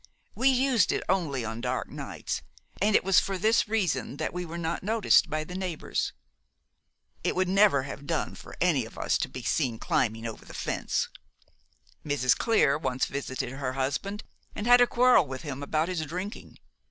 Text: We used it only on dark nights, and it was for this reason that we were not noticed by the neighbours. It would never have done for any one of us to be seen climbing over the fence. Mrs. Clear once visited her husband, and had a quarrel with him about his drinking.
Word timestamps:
We 0.33 0.49
used 0.49 0.91
it 0.91 1.03
only 1.07 1.45
on 1.45 1.61
dark 1.61 1.87
nights, 1.87 2.41
and 2.81 2.95
it 2.95 3.03
was 3.03 3.19
for 3.19 3.37
this 3.37 3.67
reason 3.67 4.17
that 4.17 4.33
we 4.33 4.47
were 4.47 4.57
not 4.57 4.81
noticed 4.81 5.29
by 5.29 5.43
the 5.43 5.53
neighbours. 5.53 6.11
It 7.23 7.35
would 7.35 7.47
never 7.47 7.83
have 7.83 8.07
done 8.07 8.33
for 8.33 8.55
any 8.59 8.79
one 8.79 8.87
of 8.87 8.97
us 8.97 9.19
to 9.19 9.29
be 9.29 9.43
seen 9.43 9.77
climbing 9.77 10.25
over 10.25 10.43
the 10.43 10.55
fence. 10.55 11.07
Mrs. 12.03 12.35
Clear 12.35 12.79
once 12.79 13.05
visited 13.05 13.51
her 13.51 13.73
husband, 13.73 14.23
and 14.55 14.65
had 14.65 14.81
a 14.81 14.87
quarrel 14.87 15.27
with 15.27 15.43
him 15.43 15.61
about 15.61 15.87
his 15.87 16.03
drinking. 16.07 16.57